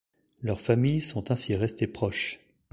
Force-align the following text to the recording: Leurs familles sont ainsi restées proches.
Leurs 0.41 0.59
familles 0.59 0.99
sont 1.01 1.31
ainsi 1.31 1.55
restées 1.55 1.85
proches. 1.85 2.39